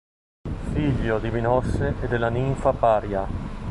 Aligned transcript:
Figlio 0.73 1.19
di 1.19 1.29
Minosse 1.29 1.93
e 2.01 2.07
della 2.07 2.29
ninfa 2.29 2.73
Paria. 2.73 3.23